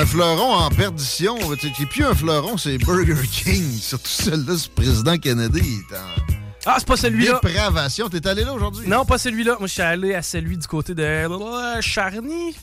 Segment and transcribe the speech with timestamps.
[0.00, 1.36] Un fleuron en perdition,
[1.76, 3.70] qui plus un fleuron, c'est Burger King.
[3.80, 5.58] Surtout celui-là, ce président Kennedy.
[5.58, 6.34] est en-
[6.64, 7.38] Ah, c'est pas celui-là.
[7.42, 8.08] Dépravation.
[8.08, 8.88] T'es allé là aujourd'hui?
[8.88, 9.56] Non, pas celui-là.
[9.58, 11.02] Moi, je suis allé à celui du côté de
[11.82, 12.54] Charny.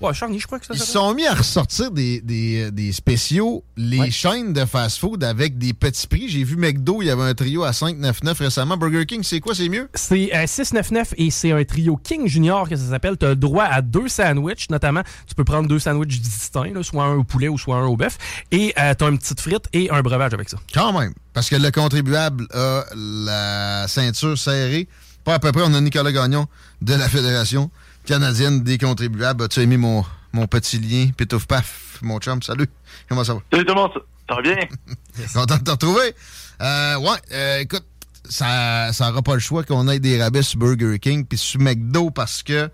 [0.00, 2.92] Ouais, Charny, je crois que ça Ils se sont mis à ressortir des, des, des
[2.92, 6.28] spéciaux, les chaînes de fast-food avec des petits prix.
[6.28, 8.76] J'ai vu McDo, il y avait un trio à 5,99 récemment.
[8.76, 9.88] Burger King, c'est quoi, c'est mieux?
[9.94, 13.16] C'est euh, 699 et c'est un trio King Junior que ça s'appelle.
[13.18, 15.02] Tu as droit à deux sandwichs, notamment.
[15.26, 17.96] Tu peux prendre deux sandwichs distincts, là, soit un au poulet ou soit un au
[17.96, 18.18] bœuf.
[18.52, 20.58] Et tu as une petite frite et un breuvage avec ça.
[20.72, 21.12] Quand même.
[21.32, 24.86] Parce que le contribuable a la ceinture serrée.
[25.24, 26.46] Pas à peu près, on a Nicolas Gagnon
[26.82, 27.70] de la Fédération
[28.08, 29.44] canadienne des contribuables.
[29.44, 31.10] As-tu aimé mon, mon petit lien?
[31.14, 32.66] Pitouf paf, mon chum, salut.
[33.06, 33.40] Comment ça va?
[33.52, 33.90] Salut tout le monde,
[34.26, 34.56] ça va bien?
[35.34, 36.14] Content de te retrouver.
[36.62, 37.84] Euh, ouais, euh, écoute,
[38.26, 42.10] ça n'aura pas le choix qu'on ait des rabais sur Burger King puis sur McDo
[42.10, 42.70] parce que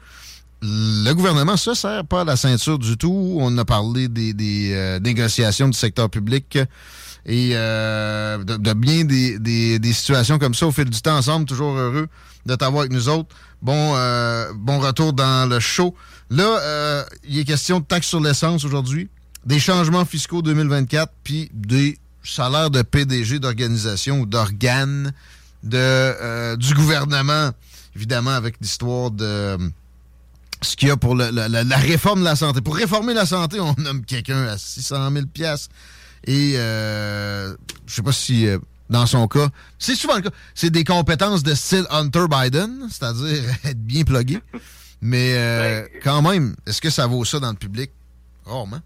[0.62, 3.36] le gouvernement se sert pas à la ceinture du tout.
[3.40, 6.58] On a parlé des, des, euh, négociations du secteur public
[7.26, 11.46] et euh, de, bien des, des, situations comme ça au fil du temps ensemble.
[11.46, 12.08] Toujours heureux
[12.46, 13.34] de t'avoir avec nous autres.
[13.62, 15.94] Bon, euh, bon retour dans le show.
[16.30, 19.08] Là, euh, il est question de taxes sur l'essence aujourd'hui,
[19.46, 25.12] des changements fiscaux 2024, puis des salaires de PDG d'organisation ou d'organes
[25.72, 27.50] euh, du gouvernement,
[27.96, 29.56] évidemment, avec l'histoire de
[30.60, 32.60] ce qu'il y a pour la, la- réforme de la santé.
[32.60, 35.68] Pour réformer la santé, on nomme quelqu'un à 600 000 piastres.
[36.26, 37.54] Et euh,
[37.86, 38.58] je sais pas si euh,
[38.90, 39.48] dans son cas,
[39.78, 44.38] c'est souvent le cas, c'est des compétences de style Hunter Biden, c'est-à-dire être bien plugué.
[45.02, 47.90] Mais euh, quand même, est-ce que ça vaut ça dans le public?
[48.46, 48.80] Rarement.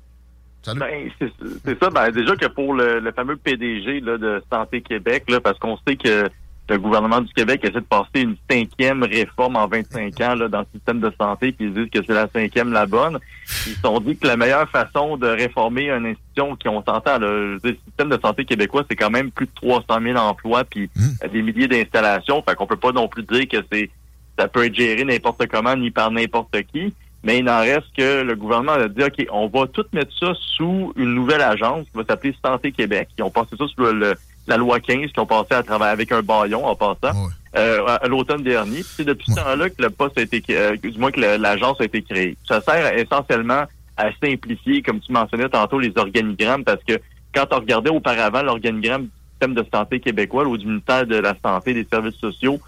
[0.62, 0.80] Salut.
[0.80, 1.32] Ben, c'est
[1.64, 1.90] c'est ça.
[1.90, 5.78] Ben, déjà que pour le, le fameux PDG là, de Santé Québec, là, parce qu'on
[5.86, 6.28] sait que
[6.68, 10.60] le gouvernement du Québec essaie de passer une cinquième réforme en 25 ans là, dans
[10.60, 13.18] le système de santé, puis ils disent que c'est la cinquième la bonne.
[13.66, 17.18] Ils se sont dit que la meilleure façon de réformer une institution qui on s'entend,
[17.18, 20.90] dire, le système de santé québécois, c'est quand même plus de 300 000 emplois, puis
[21.24, 22.42] euh, des milliers d'installations.
[22.42, 23.90] Fait qu'on peut pas non plus dire que c'est
[24.38, 26.92] ça peut être géré n'importe comment ni par n'importe qui.
[27.24, 30.32] Mais il n'en reste que le gouvernement a dit, OK, on va tout mettre ça
[30.56, 33.08] sous une nouvelle agence qui va s'appeler Santé Québec.
[33.18, 34.14] Ils ont passé ça sous le- le-
[34.48, 37.96] la loi 15, qui ont passé à travers avec un baillon en passant, euh, à,
[37.96, 38.82] à l'automne dernier.
[38.82, 41.84] C'est depuis ce temps-là que le poste a été, euh, du moins que l'agence a
[41.84, 42.36] été créée.
[42.46, 43.64] Ça sert essentiellement
[43.96, 46.98] à simplifier, comme tu mentionnais tantôt, les organigrammes, parce que
[47.34, 51.34] quand on regardait auparavant l'organigramme du système de santé québécois ou du ministère de la
[51.44, 52.58] Santé et des Services sociaux,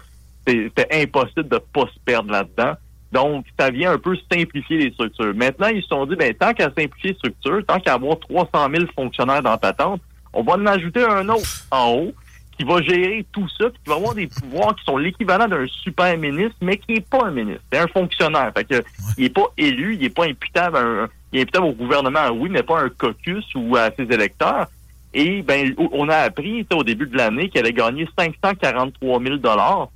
[0.47, 2.73] c'était impossible de pas se perdre là-dedans.
[3.11, 5.33] Donc, ça vient un peu simplifier les structures.
[5.35, 8.49] Maintenant, ils se sont dit, ben, tant qu'à simplifier les structures, tant qu'à avoir 300
[8.73, 10.01] 000 fonctionnaires dans patente,
[10.33, 12.13] on va en ajouter un autre en haut
[12.57, 15.65] qui va gérer tout ça, puis qui va avoir des pouvoirs qui sont l'équivalent d'un
[15.67, 17.61] super ministre, mais qui est pas un ministre.
[17.71, 18.51] C'est un fonctionnaire.
[18.55, 18.83] Fait que,
[19.17, 22.29] il est pas élu, il est pas imputable, à un- il est imputable au gouvernement,
[22.31, 24.67] oui, mais pas à un caucus ou à ses électeurs.
[25.13, 29.89] Et ben, on a appris au début de l'année qu'elle a gagné 543 000 dollars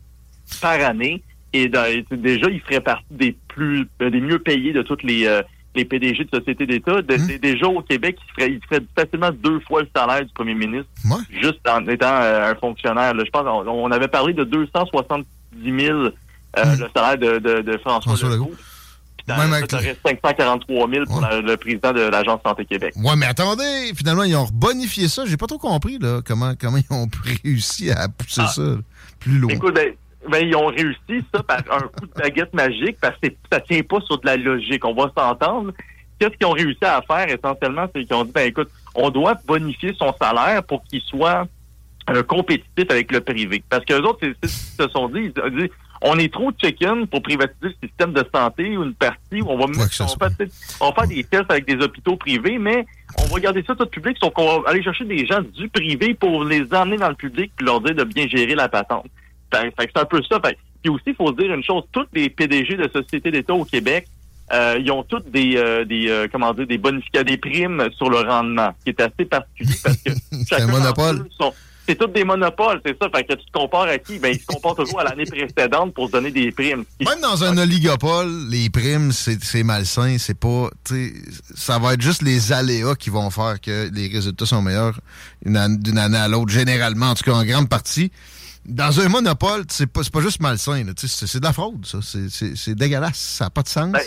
[0.62, 1.22] par année.
[1.54, 5.26] Et dans- et déjà, il ferait partie des plus des mieux payés de toutes les
[5.26, 5.42] euh,
[5.76, 7.02] les PDG de sociétés d'État.
[7.02, 10.32] De- de- Déjà au Québec, il ferait, il ferait facilement deux fois le salaire du
[10.34, 10.88] premier ministre,
[11.42, 13.14] juste en étant euh, un fonctionnaire.
[13.14, 13.24] là.
[13.26, 15.26] Je pense on, on avait parlé de 270
[15.64, 16.10] 000 euh,
[16.56, 18.52] le salaire de, de, de François, Legault.
[19.18, 22.66] Puis dans Même ça, avec t'aurais 543 000 pour la- le président de l'Agence Santé
[22.66, 22.94] Québec.
[22.98, 25.24] Ouais, mais attendez, finalement, ils ont bonifié ça.
[25.26, 27.08] J'ai pas trop compris là, comment, comment ils ont
[27.44, 28.48] réussi à pousser Ah.
[28.48, 28.62] ça
[29.20, 29.52] plus loin.
[29.52, 29.94] Écoute, ben,
[30.30, 33.82] ben, ils ont réussi ça par un coup de baguette magique parce que ça tient
[33.84, 34.84] pas sur de la logique.
[34.86, 35.72] On va s'entendre.
[36.20, 39.36] Qu'est-ce qu'ils ont réussi à faire essentiellement, c'est qu'ils ont dit, ben écoute, on doit
[39.46, 41.46] bonifier son salaire pour qu'il soit
[42.10, 43.64] euh, compétitif avec le privé.
[43.70, 45.70] Parce que les autres, c'est c'est ce qu'ils se sont dit, ils ont dit,
[46.02, 49.58] on est trop chicken pour privatiser le système de santé ou une partie où on
[49.58, 50.30] va, mettre, on, va
[50.82, 52.86] on va faire des tests avec des hôpitaux privés, mais
[53.18, 56.14] on va garder ça tout public, sauf qu'on va aller chercher des gens du privé
[56.14, 59.08] pour les emmener dans le public puis leur dire de bien gérer la patente.
[59.80, 60.40] C'est un peu ça.
[60.44, 63.54] Fait, puis aussi, il faut se dire une chose, tous les PDG de sociétés d'État
[63.54, 64.08] au Québec,
[64.54, 68.20] euh, ils ont toutes des, euh, des euh, comment dire, des des primes sur le
[68.20, 70.12] rendement, ce qui est assez particulier parce que
[70.48, 71.28] c'est un monopole.
[71.88, 73.10] c'est tous des monopoles, c'est ça.
[73.10, 74.20] Fait que tu te compares à qui?
[74.20, 76.84] Ben, ils se comparent toujours à l'année précédente pour se donner des primes.
[77.00, 80.18] Même dans un oligopole, les primes, c'est malsain.
[80.20, 80.70] C'est pas,
[81.56, 85.00] ça va être juste les aléas qui vont faire que les résultats sont meilleurs
[85.44, 88.12] d'une année à l'autre, généralement, en tout cas en grande partie.
[88.66, 90.84] Dans un monopole, c'est pas, pas juste malsain.
[90.96, 92.00] C'est de la fraude, ça.
[92.02, 93.18] C'est dégueulasse.
[93.18, 93.92] Ça n'a pas de sens.
[93.92, 94.02] Ben,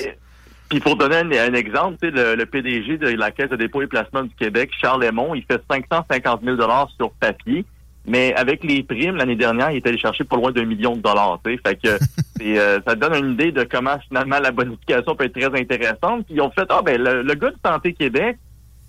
[0.69, 4.25] puis pour donner un, exemple, le, le, PDG de la Caisse de dépôt et placement
[4.25, 6.57] du Québec, Charles Lemont, il fait 550 000
[6.99, 7.65] sur papier.
[8.09, 11.03] Mais avec les primes, l'année dernière, il est allé chercher pas loin d'un million de
[11.03, 11.41] dollars.
[11.45, 11.89] Fait que
[12.43, 16.25] euh, ça donne une idée de comment finalement la bonification peut être très intéressante.
[16.27, 18.39] Puis ils ont fait Ah ben le, gars de Santé Québec,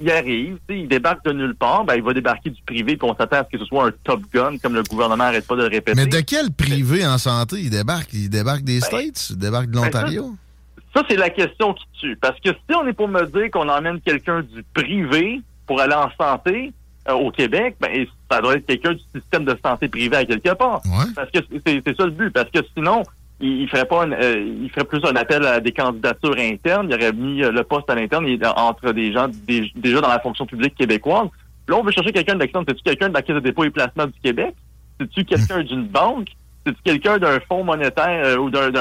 [0.02, 3.16] il arrive, il débarque de nulle part, ben il va débarquer du privé, puis on
[3.16, 5.64] s'attend à ce que ce soit un top gun, comme le gouvernement n'arrête pas de
[5.64, 5.96] le répéter.
[5.96, 8.14] Mais de quel privé en santé il débarque?
[8.14, 9.30] Il débarque des ben, States?
[9.32, 10.36] Il débarque de ben, l'Ontario?
[10.94, 12.16] ça, c'est la question qui tue.
[12.16, 15.94] Parce que si on est pour me dire qu'on emmène quelqu'un du privé pour aller
[15.94, 16.74] en santé,
[17.08, 20.54] euh, au Québec, ben, ça doit être quelqu'un du système de santé privé à quelque
[20.54, 20.82] part.
[21.16, 22.32] Parce que c'est ça le but.
[22.32, 23.04] Parce que sinon,
[23.40, 26.88] il, ferait pas euh, il ferait plus un appel à des candidatures internes.
[26.90, 29.28] Il aurait mis euh, le poste à l'interne entre des gens
[29.76, 31.28] déjà dans la fonction publique québécoise.
[31.68, 32.66] Là, on veut chercher quelqu'un de l'externe.
[32.68, 34.56] C'est-tu quelqu'un de la Caisse de dépôt et placement du Québec?
[35.00, 36.30] C'est-tu quelqu'un d'une banque?
[36.66, 38.74] C'est-tu quelqu'un d'un fonds monétaire ou d'un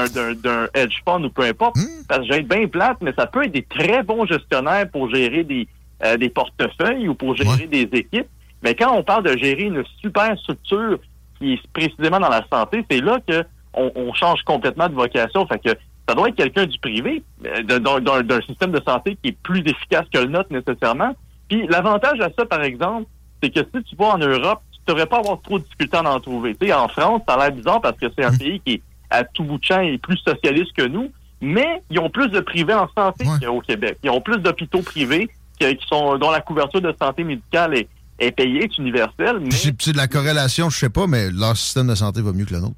[0.73, 1.77] hedge fund ou peu importe?
[1.77, 2.03] Hmm.
[2.07, 5.43] Parce que j'ai bien plate, mais ça peut être des très bons gestionnaires pour gérer
[5.43, 5.67] des
[6.05, 8.27] euh, des portefeuilles ou pour gérer des équipes.
[8.63, 10.97] Mais quand on parle de gérer une super structure
[11.37, 15.45] qui est précisément dans la santé, c'est là que on, change complètement de vocation.
[15.47, 15.69] Fait que
[16.07, 20.05] ça doit être quelqu'un du privé, euh, d'un système de santé qui est plus efficace
[20.11, 21.15] que le nôtre nécessairement.
[21.47, 23.05] Puis l'avantage à ça, par exemple,
[23.41, 25.97] c'est que si tu vas en Europe, tu ne devrais pas avoir trop de difficultés
[25.97, 26.55] à en trouver.
[26.55, 28.37] Tu sais, en France, ça a l'air bizarre parce que c'est un mmh.
[28.37, 31.11] pays qui est à tout bout de champ et plus socialiste que nous,
[31.41, 33.97] mais ils ont plus de privés en santé qu'au Québec.
[34.03, 35.29] Ils ont plus d'hôpitaux privés,
[35.59, 37.89] qui sont dont la couverture de santé médicale est,
[38.19, 39.39] est payée, est universelle.
[39.41, 39.51] Mais...
[39.51, 42.53] C'est de la corrélation, je sais pas, mais leur système de santé va mieux que
[42.53, 42.75] le nôtre.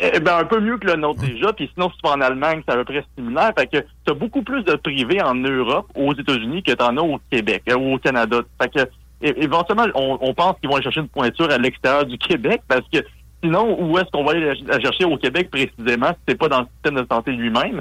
[0.00, 1.52] Eh ben, un peu mieux que le nôtre déjà.
[1.52, 3.52] Puis sinon, si tu vas en Allemagne, c'est à peu près similaire.
[3.56, 6.96] Fait que tu as beaucoup plus de privés en Europe, aux États-Unis, que tu en
[6.96, 8.40] as au Québec euh, ou au Canada.
[8.60, 8.90] Fait que
[9.22, 12.98] éventuellement, on, pense qu'ils vont aller chercher une pointure à l'extérieur du Québec parce que
[13.42, 16.60] sinon, où est-ce qu'on va aller la chercher au Québec précisément si c'est pas dans
[16.60, 17.80] le système de santé lui-même?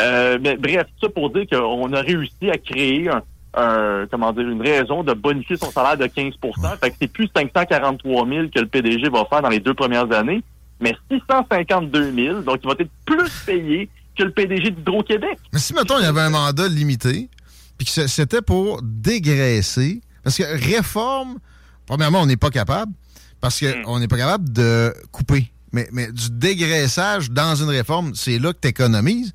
[0.00, 4.62] Euh, mais bref, ça pour dire qu'on a réussi à créer un, comment dire, une
[4.62, 6.32] raison de bonifier son salaire de 15%
[6.80, 10.10] Fait que c'est plus 543 000 que le PDG va faire dans les deux premières
[10.12, 10.42] années,
[10.82, 12.42] mais 652 000.
[12.42, 15.38] Donc, il va être plus payé que le PDG d'Hydro-Québec.
[15.52, 17.30] Mais si, mettons, il y avait un mandat limité,
[17.78, 21.38] puis que c'était pour dégraisser, parce que réforme,
[21.86, 22.92] premièrement, on n'est pas capable,
[23.40, 24.00] parce qu'on hmm.
[24.00, 25.50] n'est pas capable de couper.
[25.72, 29.32] Mais, mais du dégraissage dans une réforme, c'est là que tu économises.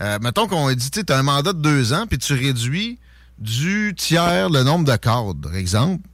[0.00, 2.98] Euh, mettons qu'on dit, tu as un mandat de deux ans, puis tu réduis
[3.38, 6.06] du tiers le nombre de cadres, exemple.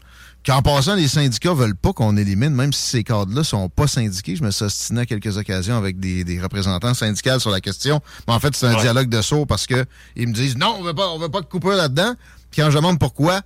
[0.47, 4.37] Qu'en passant, les syndicats veulent pas qu'on élimine, même si ces cadres-là sont pas syndiqués.
[4.37, 8.01] Je me suis ostiné à quelques occasions avec des, représentants syndicaux sur la question.
[8.29, 9.85] Mais en fait, c'est un dialogue de saut parce que
[10.15, 12.15] ils me disent non, on veut pas, on veut pas de là-dedans.
[12.53, 13.41] Puis quand je demande pourquoi,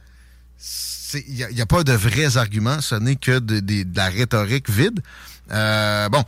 [1.14, 2.82] il n'y a, pas de vrais arguments.
[2.82, 5.00] Ce n'est que de, la rhétorique vide.
[5.52, 6.22] Euh, bon,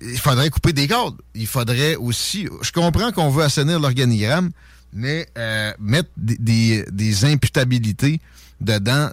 [0.00, 1.18] il faudrait couper des cadres.
[1.34, 2.48] Il faudrait aussi.
[2.62, 4.52] Je comprends qu'on veut assainir l'organigramme,
[4.94, 8.22] mais euh, mettre des, des, imputabilités
[8.62, 9.10] dedans,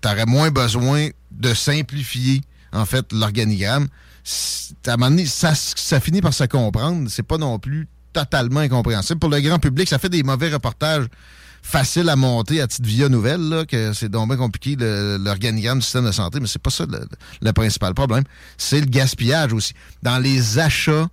[0.00, 3.88] t'aurais moins besoin de simplifier, en fait, l'organigramme.
[4.24, 4.96] Ça,
[5.54, 7.08] ça finit par se comprendre.
[7.10, 9.18] C'est pas non plus totalement incompréhensible.
[9.18, 11.06] Pour le grand public, ça fait des mauvais reportages
[11.62, 15.84] faciles à monter à titre via nouvelle, là, que c'est donc bien compliqué l'organigramme du
[15.84, 17.06] système de santé, mais c'est pas ça le,
[17.40, 18.24] le principal problème.
[18.58, 19.72] C'est le gaspillage aussi.
[20.02, 21.08] Dans les achats,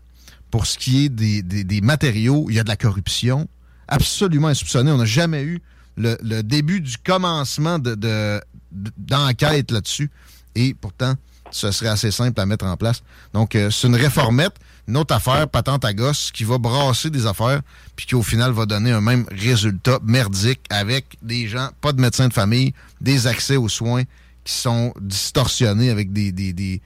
[0.52, 3.48] pour ce qui est des, des, matériaux, il y a de la corruption
[3.88, 4.92] absolument insoupçonné.
[4.92, 5.62] On n'a jamais eu
[5.98, 10.10] le, début du commencement de, d'enquête là-dessus.
[10.56, 11.16] Et pourtant,
[11.52, 13.02] ce serait assez simple à mettre en place.
[13.34, 14.54] Donc, euh, c'est une réformette,
[14.88, 17.62] une autre affaire, patente à gosse, qui va brasser des affaires,
[17.96, 22.02] puis qui au final va donner un même résultat merdique avec des gens, pas de
[22.02, 24.04] médecins de famille, des accès aux soins
[24.44, 26.82] qui sont distorsionnés avec des, des, des,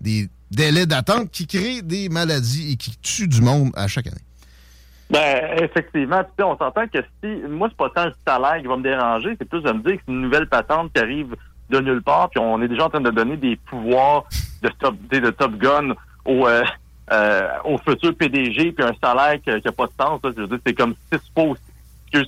[0.00, 4.16] des délais d'attente qui créent des maladies et qui tuent du monde à chaque année.
[5.10, 6.22] Ben, effectivement.
[6.38, 9.48] on s'entend que si, moi, c'est pas tant le salaire qui va me déranger, c'est
[9.48, 11.34] plus de me dire que c'est une nouvelle patente qui arrive
[11.70, 14.24] de nulle part, puis on est déjà en train de donner des pouvoirs
[14.62, 15.94] de top, de top gun
[16.24, 16.62] aux, euh,
[17.12, 20.20] euh, au futur PDG puis un salaire qui n'a pas de sens.
[20.24, 21.60] je veux dire, c'est comme six fois aussi.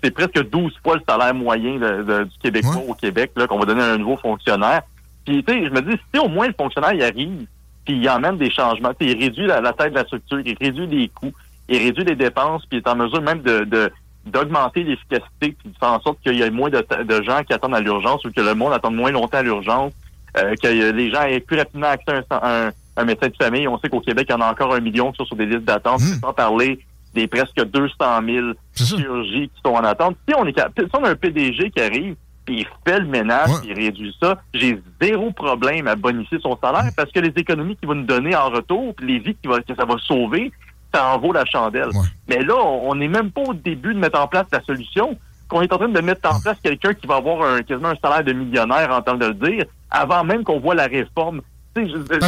[0.03, 3.83] C'est presque 12 fois le salaire moyen du Québécois au Québec là, qu'on va donner
[3.83, 4.83] à un nouveau fonctionnaire.
[5.25, 7.47] Puis, tu sais, je me dis, si au moins le fonctionnaire y arrive,
[7.85, 11.09] puis il emmène des changements, il réduit la, taille de la structure, il réduit les
[11.09, 11.33] coûts,
[11.69, 13.91] il réduit les dépenses, puis il est en mesure même de,
[14.25, 17.75] d'augmenter l'efficacité, puis de faire en sorte qu'il y ait moins de, gens qui attendent
[17.75, 19.93] à l'urgence ou que le monde attende moins longtemps à l'urgence,
[20.37, 23.69] euh, que les gens aient plus rapidement accès à un, médecin de famille.
[23.69, 25.47] On sait qu'au Québec, il y en a encore un million qui sont sur des
[25.47, 26.21] listes d'attente, mmh.
[26.21, 26.81] sans parler
[27.15, 27.95] des presque 200
[28.27, 30.17] 000 chirurgies qui sont en attente.
[30.29, 33.51] Si on est si on a un PDG qui arrive, puis il fait le ménage,
[33.61, 37.77] puis il réduit ça, j'ai zéro problème à bonifier son salaire parce que les économies
[37.77, 40.53] qu'il va nous donner en retour, puis les vies que ça va sauver,
[40.97, 41.91] ça en vaut la chandelle.
[42.29, 45.63] Mais là, on n'est même pas au début de mettre en place la solution, qu'on
[45.63, 48.25] est en train de mettre en place quelqu'un qui va avoir un, quasiment un salaire
[48.25, 51.43] de millionnaire, en temps de le dire, avant même qu'on voit la réforme.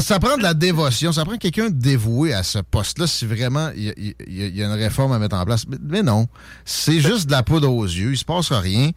[0.00, 4.14] ça prend de la dévotion, ça prend quelqu'un dévoué à ce poste-là si vraiment il
[4.28, 5.64] y, a une réforme à mettre en place.
[5.82, 6.26] Mais, non,
[6.64, 8.90] c'est juste de la poudre aux yeux, il se passe rien.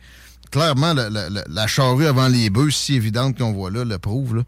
[0.51, 4.43] Clairement, la charrue avant les bœufs, si évidente qu'on voit là, le prouve.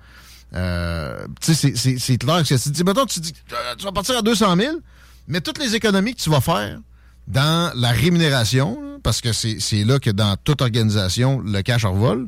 [0.56, 4.22] Euh, tu sais, c'est clair que tu mettons, tu dis, euh, tu vas partir à
[4.22, 4.76] 200 000,
[5.28, 6.80] mais toutes les économies que tu vas faire
[7.28, 12.28] dans la rémunération, parce que c'est là que dans toute organisation, le cash revole.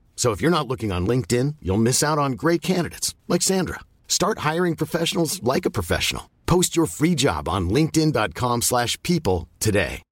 [0.15, 3.79] So if you're not looking on LinkedIn, you'll miss out on great candidates like Sandra.
[4.07, 6.29] Start hiring professionals like a professional.
[6.45, 10.03] Post your free job on linkedin.com/people today.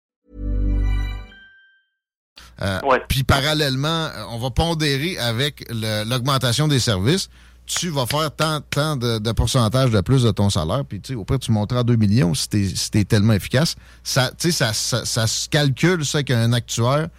[2.62, 5.66] Euh, Puis parallèlement, euh, on va pondérer avec
[6.06, 7.30] l'augmentation des services.
[7.66, 10.84] Tu vas faire tant, tant de, de, pourcentage de plus de ton salaire.
[10.86, 13.76] Puis, tu sais, au prix, tu monteras à 2 millions si t'es si tellement efficace.
[14.04, 17.10] Ça, tu sais, ça, ça, ça, se calcule, ça, qu'un actuaire,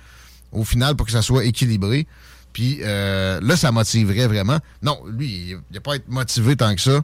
[0.50, 2.08] au final, pour que ça soit équilibré.
[2.52, 4.58] Puis euh, là, ça motiverait vraiment.
[4.82, 7.00] Non, lui, il n'a pas être motivé tant que ça.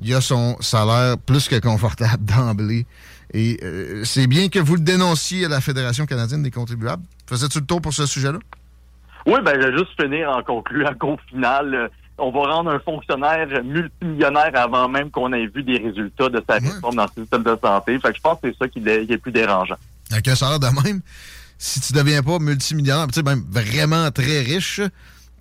[0.00, 2.86] Il a son salaire plus que confortable d'emblée.
[3.32, 7.02] Et euh, c'est bien que vous le dénonciez à la Fédération canadienne des contribuables.
[7.26, 8.38] Faisais-tu le tour pour ce sujet-là?
[9.26, 12.78] Oui, ben, je vais juste finir en concluant qu'au final, euh, on va rendre un
[12.78, 17.42] fonctionnaire multimillionnaire avant même qu'on ait vu des résultats de sa réforme dans le système
[17.42, 17.98] de santé.
[17.98, 19.76] Fait que je pense que c'est ça qui est, qui est plus dérangeant.
[20.12, 21.00] Avec un salaire de même,
[21.58, 24.80] si tu deviens pas multimillionnaire, tu sais, même vraiment très riche,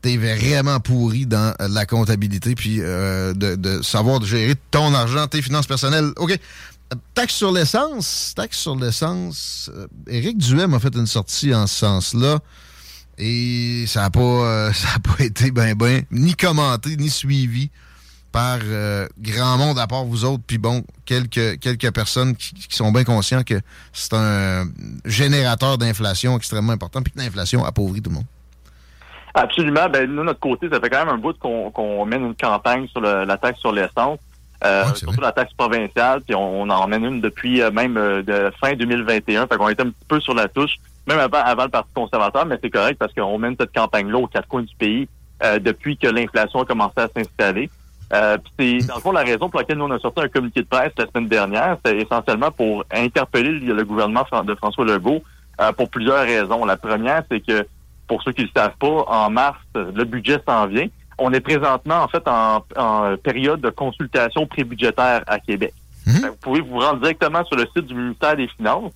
[0.02, 5.68] t'es vraiment pourri dans la comptabilité, puis euh, de, savoir gérer ton argent, tes finances
[5.68, 6.12] personnelles.
[6.18, 6.38] OK.
[7.16, 8.34] Taxe sur l'essence.
[8.36, 9.72] Taxe sur l'essence.
[9.74, 12.40] Euh, Éric Duhem a fait une sortie en ce sens-là.
[13.18, 14.72] Et ça n'a pas, euh,
[15.04, 17.72] pas été ben ben, ni commenté, ni suivi
[18.34, 22.92] par euh, grand monde à part vous autres, puis bon, quelques, quelques personnes qui, sont
[22.92, 23.62] bien conscients que
[23.94, 24.66] c'est un
[25.06, 28.26] générateur d'inflation extrêmement important, puis que l'inflation appauvrit tout le monde.
[29.36, 29.88] Absolument.
[29.88, 33.02] Ben, nous, notre côté, ça fait quand même un bout qu'on mène une campagne sur
[33.02, 34.20] la taxe sur l'essence.
[34.64, 38.74] Euh, surtout la taxe provinciale, puis on, en mène une depuis euh, même de fin
[38.74, 39.46] 2021.
[39.46, 42.46] Fait qu'on était un petit peu sur la touche, même avant, avant le Parti conservateur,
[42.46, 45.08] mais c'est correct parce qu'on mène cette campagne-là aux quatre coins du pays
[45.60, 47.70] depuis que l'inflation a commencé à s'installer.
[48.12, 50.62] Euh, c'est dans le fond la raison pour laquelle nous on a sorti un communiqué
[50.62, 55.24] de presse la semaine dernière, c'est essentiellement pour interpeller le gouvernement de François Legault
[55.62, 56.66] euh, pour plusieurs raisons.
[56.66, 57.66] La première, c'est que
[58.08, 60.88] pour ceux qui ne le savent pas, en mars, le budget s'en vient.
[61.18, 62.64] On est présentement en fait en,
[63.24, 65.74] période de consultation prébudgétaire à Québec.
[66.06, 66.28] Mhm.
[66.28, 68.92] Vous pouvez vous rendre directement sur le site du ministère des Finances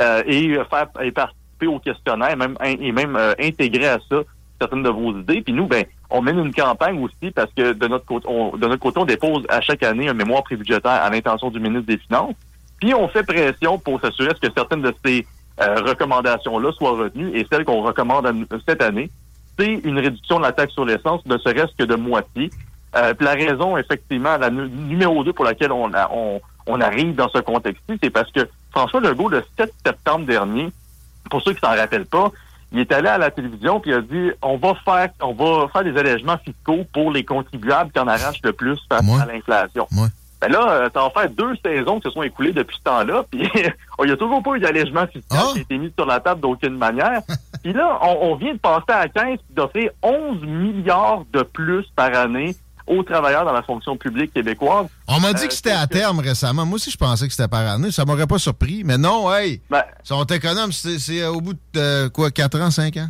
[0.00, 4.22] euh, et faire et participer au questionnaire, et même, et même intégrer à ça
[4.60, 5.42] certaines de vos idées.
[5.42, 8.66] Puis nous, ben, on mène une campagne aussi parce que de notre côté, on, de
[8.66, 11.98] notre côté, on dépose à chaque année un mémoire prébudgétaire à l'intention du ministre des
[11.98, 12.34] Finances.
[12.80, 15.26] Puis on fait pression pour s'assurer que certaines de ces
[15.60, 17.36] euh, recommandations-là soient retenues.
[17.36, 19.10] Et celle qu'on recommande cette année,
[19.58, 22.50] c'est une réduction de la taxe sur l'essence, ne serait-ce que de moitié.
[22.94, 28.10] Euh, la raison, effectivement, la numéro 2 pour laquelle on arrive dans ce contexte-ci, c'est
[28.10, 30.70] parce que François Legault, le 7 septembre dernier,
[31.30, 32.30] pour ceux qui s'en rappellent pas,
[32.76, 35.68] il est allé à la télévision puis il a dit on va faire on va
[35.68, 39.86] faire des allègements fiscaux pour les contribuables qui en arrachent le plus face à l'inflation.
[40.38, 43.48] Ben là, ça va faire deux saisons qui se sont écoulées depuis ce temps-là, puis
[43.54, 45.50] il n'y a toujours pas eu d'allègement fiscal ah!
[45.52, 47.22] qui a été mis sur la table d'aucune manière.
[47.62, 52.14] puis là, on, vient de passer à 15 puis d'offrir 11 milliards de plus par
[52.14, 52.54] année
[52.86, 54.86] aux travailleurs dans la fonction publique québécoise.
[55.08, 56.64] On m'a dit que euh, c'était à terme récemment.
[56.64, 57.90] Moi aussi, je pensais que c'était par année.
[57.90, 58.82] Ça m'aurait pas surpris.
[58.84, 60.72] Mais non, hey, ben, sont économes.
[60.72, 63.08] C'est au bout de quoi, 4 ans, 5 ans?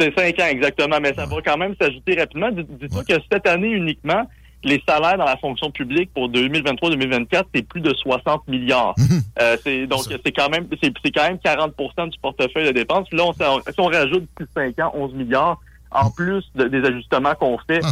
[0.00, 0.98] C'est 5 ans, exactement.
[1.00, 2.50] Mais ça va quand même s'ajouter rapidement.
[2.50, 4.26] Dis-toi que cette année uniquement,
[4.64, 8.94] les salaires dans la fonction publique pour 2023-2024, c'est plus de 60 milliards.
[8.98, 9.20] Mhm.
[9.40, 13.08] euh, c'est donc c'est quand même c'est quand même 40% du portefeuille de dépenses.
[13.12, 15.60] Là, on, si on rajoute depuis 5 ans 11 milliards,
[15.94, 17.90] en plus des ajustements qu'on fait ah,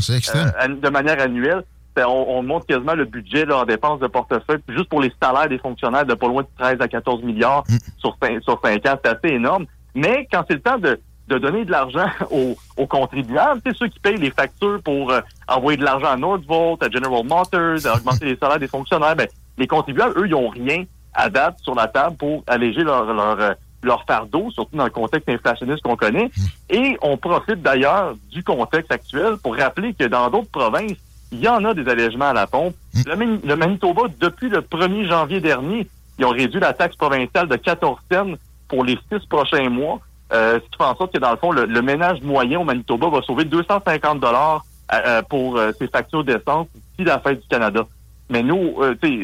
[0.64, 1.64] euh, de manière annuelle,
[1.94, 5.12] ben, on, on, monte quasiment le budget là, en dépenses de portefeuille, juste pour les
[5.20, 7.76] salaires des fonctionnaires de pas loin de 13 à 14 milliards mm.
[7.98, 9.66] sur, 5, sur 5 ans, c'est assez énorme.
[9.94, 13.88] Mais quand c'est le temps de, de donner de l'argent aux, aux, contribuables, c'est ceux
[13.88, 17.96] qui payent les factures pour euh, envoyer de l'argent à Northvolt, à General Motors, à
[17.96, 19.28] augmenter les salaires des fonctionnaires, ben,
[19.58, 23.54] les contribuables, eux, ils n'ont rien à date sur la table pour alléger leur, leur,
[23.84, 26.26] euh, leur fardeau, surtout dans le contexte inflationniste qu'on connaît.
[26.26, 26.74] Mmh.
[26.74, 30.96] Et on profite d'ailleurs du contexte actuel pour rappeler que dans d'autres provinces,
[31.32, 32.74] il y en a des allègements à la pompe.
[32.94, 33.38] Mmh.
[33.44, 35.86] Le, Manitoba, depuis le 1er janvier dernier,
[36.18, 38.32] ils ont réduit la taxe provinciale de 14 cents
[38.68, 40.00] pour les six prochains mois.
[40.32, 43.08] Euh, ce qui fait en sorte que, dans le fond, le, ménage moyen au Manitoba
[43.08, 47.84] va sauver 250 dollars euh, euh, pour ses factures d'essence d'ici la fête du Canada.
[48.28, 48.76] Mais nous,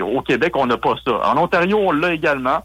[0.02, 1.30] au Québec, on n'a pas ça.
[1.30, 2.64] En Ontario, on l'a également.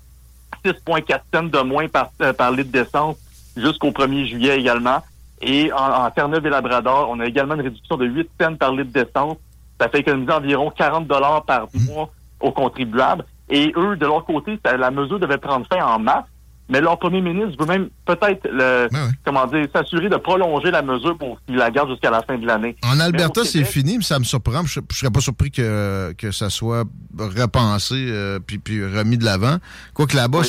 [0.65, 3.17] 6,4 cents de moins par, par litre d'essence
[3.55, 4.99] jusqu'au 1er juillet également.
[5.41, 8.71] Et en, en Terre-Neuve et Labrador, on a également une réduction de 8 cents par
[8.73, 9.37] litre d'essence.
[9.79, 13.25] Ça fait économiser environ 40 dollars par mois aux contribuables.
[13.49, 16.25] Et eux, de leur côté, la mesure devait prendre fin en mars.
[16.71, 18.87] Mais leur premier ministre veut même peut-être le,
[19.25, 22.47] comment dire, s'assurer de prolonger la mesure pour qu'il la garde jusqu'à la fin de
[22.47, 22.77] l'année.
[22.83, 24.65] En Alberta, c'est fini, mais ça me surprend.
[24.65, 26.85] Je, ne serais pas surpris que, que ça soit
[27.19, 29.57] repensé euh, puis, puis remis de l'avant.
[29.93, 30.43] Quoique là-bas,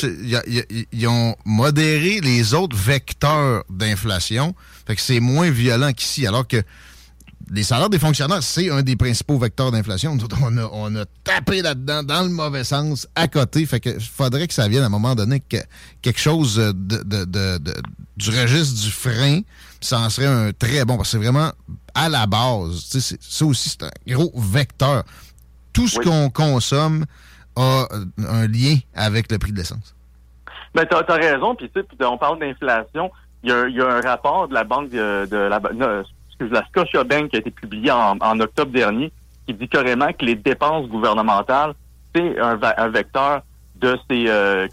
[0.93, 4.55] ils ont modéré les autres vecteurs d'inflation.
[4.87, 6.25] Fait que c'est moins violent qu'ici.
[6.29, 6.63] Alors que
[7.51, 10.17] les salaires des fonctionnaires, c'est un des principaux vecteurs d'inflation.
[10.43, 13.65] On a, on a tapé là-dedans dans le mauvais sens, à côté.
[13.67, 15.57] Fait que faudrait que ça vienne à un moment donné que
[16.01, 17.59] quelque chose de, de,
[18.17, 19.41] du registre du frein.
[19.81, 21.51] Ça en serait un très bon, parce que c'est vraiment
[21.95, 23.17] à la base.
[23.21, 25.03] Ça aussi, c'est un gros vecteur.
[25.73, 27.05] Tout ce qu'on consomme
[27.57, 27.87] a
[28.29, 29.95] un lien avec le prix de l'essence.
[30.75, 31.55] Ben, tu as, raison.
[31.55, 33.11] Puis, on parle d'inflation.
[33.43, 35.29] Il y, a, un rapport de la Banque de,
[36.49, 39.13] de la la qui a été publié en, octobre dernier,
[39.47, 41.75] qui dit carrément que les dépenses gouvernementales,
[42.15, 43.43] c'est un, vecteur
[43.77, 44.69] de ces euh,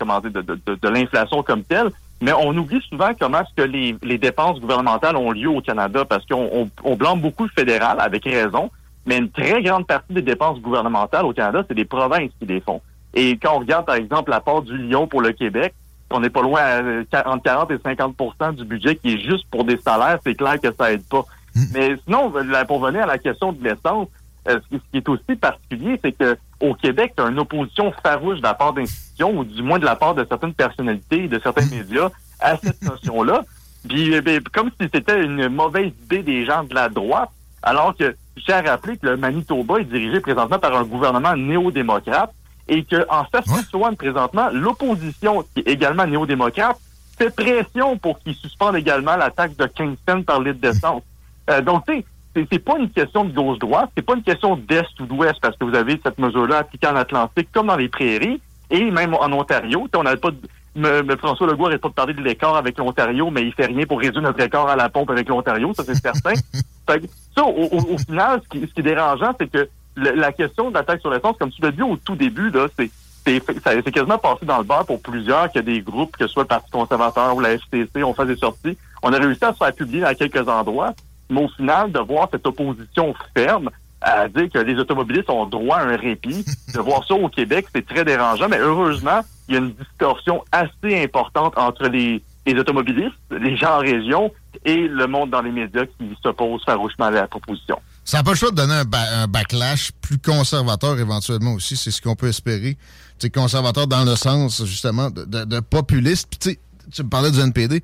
[0.84, 1.92] l'inflation comme telle.
[2.22, 6.26] Mais on oublie souvent comment est-ce que les, dépenses gouvernementales ont lieu au Canada, parce
[6.26, 8.70] qu'on on, blâme beaucoup le fédéral, avec raison,
[9.06, 12.60] mais une très grande partie des dépenses gouvernementales au Canada, c'est des provinces qui les
[12.60, 12.82] font.
[13.14, 15.74] Et quand on regarde, par exemple, l'apport du Lyon pour le Québec,
[16.12, 19.64] on n'est pas loin à, entre 40 et 50% du budget qui est juste pour
[19.64, 21.26] des salaires, c'est clair que ça aide pas.
[21.60, 21.66] Mm.
[21.74, 22.34] Mais sinon,
[22.68, 24.08] pour venir à la question de l'essence,
[24.48, 28.38] euh, ce qui est aussi particulier, c'est que au Québec, tu as une opposition farouche
[28.38, 31.66] de la part d'institutions, ou du moins de la part de certaines personnalités, de certains
[31.66, 31.70] mm.
[31.70, 33.44] médias, à cette notion-là.
[33.88, 37.30] Puis, eh comme si c'était une mauvaise idée des gens de la droite,
[37.62, 38.16] alors que
[38.48, 42.32] à rappeler que le Manitoba est dirigé présentement par un gouvernement néo-démocrate
[42.68, 46.78] et qu'en Saskatchewan, présentement, l'opposition, qui est également néo-démocrate,
[47.18, 51.04] fait pression pour qu'ils suspendent également la taxe de 15 cents par litre d'essence.
[51.50, 52.04] Euh, donc, tu
[52.36, 55.58] sais, c'est pas une question de gauche-droite, c'est pas une question d'est ou d'ouest, parce
[55.58, 59.32] que vous avez cette mesure-là appliquée en Atlantique comme dans les prairies, et même en
[59.32, 59.88] Ontario.
[59.96, 63.44] On n'avait pas de, François Legault n'arrête pas de parler de l'écart avec l'Ontario, mais
[63.44, 66.34] il fait rien pour réduire notre écart à la pompe avec l'Ontario, ça c'est certain.
[67.36, 71.12] ça, au, final, ce qui, est dérangeant, c'est que la question de la taxe sur
[71.12, 72.90] l'essence, comme tu l'as dit au tout début, là, c'est
[73.26, 76.48] c'est quasiment passé dans le bar pour plusieurs que des groupes, que ce soit le
[76.48, 78.78] Parti conservateur ou la FTC, on fait des sorties.
[79.04, 80.94] On a réussi à se faire publier à quelques endroits.
[81.30, 83.70] Mais au final, de voir cette opposition ferme
[84.02, 87.68] à dire que les automobilistes ont droit à un répit, de voir ça au Québec,
[87.74, 88.48] c'est très dérangeant.
[88.48, 92.22] Mais heureusement, il y a une distorsion assez importante entre les,
[92.58, 94.32] automobilistes, les gens en région
[94.66, 97.80] et le monde dans les médias qui s'opposent farouchement à la proposition.
[98.04, 101.76] Ça n'a pas le choix de donner un, backlash plus conservateur éventuellement aussi.
[101.78, 102.78] C'est ce qu'on peut espérer.
[103.20, 106.28] C'est conservateur dans le sens, justement, de, populiste.
[106.30, 106.58] Puis
[106.92, 107.84] tu me parlais du NPD.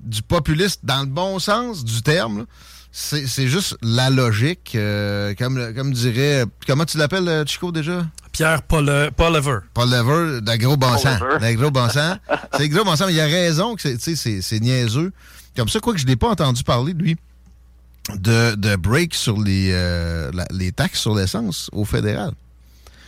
[0.00, 2.46] Du populiste dans le bon sens du terme
[2.90, 6.44] c'est juste la logique, euh, comme, comme dirait.
[6.66, 8.06] Comment tu l'appelles, euh, Chico, déjà?
[8.32, 9.58] Pierre Paul, euh, Paul Lever.
[9.74, 11.18] Paul Lever, d'agro bon sang.
[11.40, 12.16] D'agro bon sang.
[12.56, 15.12] c'est gros bon sang, mais il a raison que c'est niaiseux.
[15.56, 17.16] comme ça, quoi que je n'ai pas entendu parler de lui,
[18.16, 22.32] de, de break sur les, euh, les taxes sur l'essence au fédéral.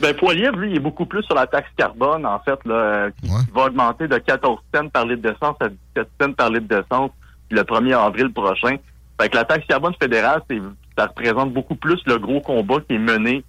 [0.01, 3.29] Ben, Poilier, lui, il est beaucoup plus sur la taxe carbone, en fait, là, qui
[3.55, 7.11] va augmenter de 14 cents par litre d'essence à 17 cents par litre d'essence
[7.51, 8.77] le 1er avril prochain.
[9.21, 10.61] Fait que la taxe carbone fédérale, c'est,
[10.97, 13.45] ça représente beaucoup plus le gros combat qui est mené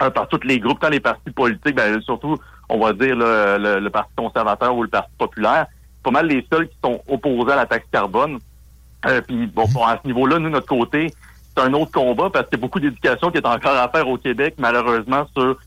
[0.00, 2.36] euh, par tous les groupes, tant les partis politiques, ben, surtout,
[2.68, 5.66] on va dire, le, Parti conservateur ou le Parti populaire.
[6.04, 8.38] Pas mal les seuls qui sont opposés à la taxe carbone.
[9.06, 11.12] Euh, puis, bon, bon, à ce niveau-là, nous, notre côté,
[11.54, 14.08] c'est un autre combat parce qu'il y a beaucoup d'éducation qui est encore à faire
[14.08, 15.58] au Québec, malheureusement, sur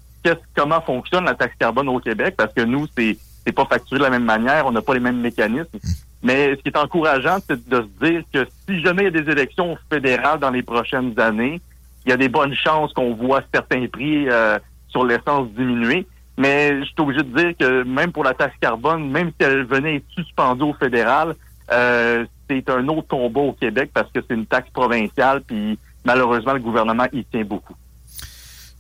[0.56, 4.04] comment fonctionne la taxe carbone au Québec, parce que nous, c'est c'est pas facturé de
[4.04, 5.68] la même manière, on n'a pas les mêmes mécanismes.
[5.74, 5.90] Hmm.
[6.24, 9.22] Mais ce qui est encourageant, c'est de se dire que si jamais il y a
[9.22, 11.60] des élections fédérales dans les prochaines années,
[12.06, 14.58] il y a des bonnes chances qu'on voit certains prix euh,
[14.88, 16.08] sur l'essence diminuer.
[16.38, 19.66] Mais je suis obligé de dire que même pour la taxe carbone, même si elle
[19.66, 21.36] venait être suspendue au fédéral,
[21.72, 26.54] euh, c'est un autre combat au Québec parce que c'est une taxe provinciale, puis malheureusement,
[26.54, 27.76] le gouvernement y tient beaucoup.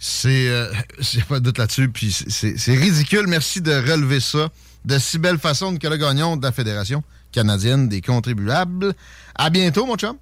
[0.05, 0.49] C'est.
[0.49, 1.87] Euh, J'ai pas de doute là-dessus.
[1.87, 3.25] Puis c'est ridicule.
[3.27, 4.49] Merci de relever ça
[4.83, 8.93] de si belle façon, Nicolas Gagnon de la Fédération canadienne des contribuables.
[9.33, 10.17] À bientôt, mon chum.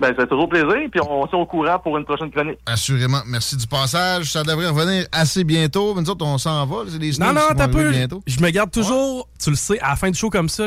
[0.00, 2.58] Ben, c'est toujours plaisir, puis on s'est au courant pour une prochaine chronique.
[2.66, 3.20] Assurément.
[3.26, 4.30] Merci du passage.
[4.30, 5.94] Ça devrait revenir assez bientôt.
[5.94, 6.84] Mais nous autres, on s'en va.
[6.88, 7.92] C'est des non, non, t'as peu.
[8.26, 10.66] Je me garde toujours, tu le sais, à la fin du show comme ça,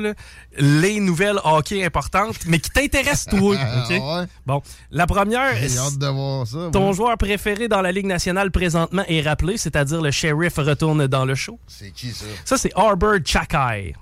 [0.57, 3.55] les nouvelles hockey importantes, mais qui t'intéressent, toi.
[3.89, 4.27] ouais.
[4.45, 5.55] Bon, la première.
[5.55, 6.69] J'ai hâte de voir ça.
[6.73, 11.23] Ton joueur préféré dans la Ligue nationale présentement est rappelé, c'est-à-dire le shérif retourne dans
[11.23, 11.57] le show.
[11.67, 12.25] C'est qui ça?
[12.43, 13.93] Ça, c'est Arbor Chakai.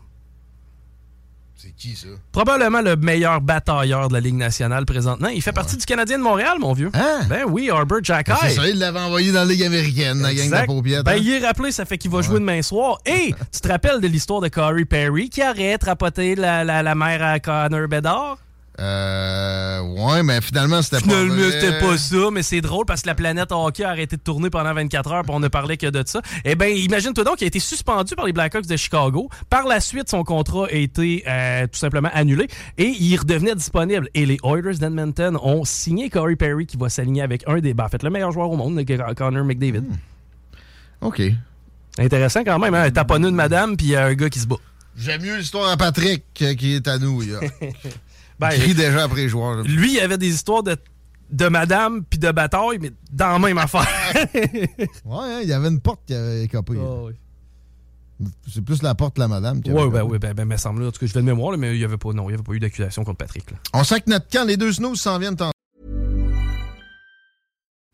[1.62, 2.08] C'est qui ça?
[2.32, 5.28] Probablement le meilleur batailleur de la Ligue nationale présentement.
[5.28, 6.90] Il fait partie du Canadien de Montréal, mon vieux.
[6.94, 7.26] Hein?
[7.28, 10.34] Ben oui, Arbor Jack ben, C'est ça, il l'avait envoyé dans la Ligue américaine, la
[10.34, 11.04] gang de paupiette.
[11.04, 11.20] Ben, hein?
[11.20, 13.00] il est rappelé, ça fait qu'il va jouer demain soir.
[13.06, 16.96] Et tu te rappelles de l'histoire de Corey Perry qui aurait trapoté la, la, la
[16.96, 18.38] mère à Connor Bedard?
[18.80, 23.08] Euh, ouais, mais finalement, c'était pas Finalement, c'était pas ça, mais c'est drôle parce que
[23.08, 25.88] la planète hockey a arrêté de tourner pendant 24 heures, puis on ne parlait que
[25.88, 26.22] de ça.
[26.46, 29.30] Eh bien, imagine-toi donc qu'il a été suspendu par les Blackhawks de Chicago.
[29.50, 34.08] Par la suite, son contrat a été euh, tout simplement annulé et il redevenait disponible.
[34.14, 37.86] Et les Oilers d'Edmonton ont signé Corey Perry qui va s'aligner avec un des, ben,
[37.86, 38.82] en fait, le meilleur joueur au monde,
[39.18, 39.82] Connor McDavid.
[39.82, 39.98] Hmm.
[41.02, 41.22] OK.
[41.98, 42.84] Intéressant quand même, hein?
[42.84, 44.56] Un taponneux de madame, puis un gars qui se bat.
[44.96, 47.22] J'aime mieux l'histoire à Patrick qui est à nous.
[48.40, 49.64] Ben, il déjà après les joueurs.
[49.64, 50.78] Lui, il avait des histoires de,
[51.32, 53.88] de madame puis de bataille, mais dans la même affaire.
[54.16, 56.78] ouais, hein, il y avait une porte qui avait écopé.
[56.78, 57.10] Oh,
[58.48, 59.62] C'est plus la porte de la madame.
[59.68, 60.84] Ouais, ben, oui, ben, ben, me semble.
[60.86, 62.36] En tout cas, je vais de mémoire, mais il n'y avait pas, non, il y
[62.36, 63.52] avait pas eu d'accusation contre Patrick.
[63.52, 63.58] Là.
[63.74, 65.52] On sait que notre camp, les deux snows s'en viennent en